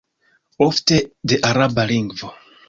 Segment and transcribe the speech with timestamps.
[0.67, 0.97] Ofte
[1.33, 2.33] de Araba lingvo.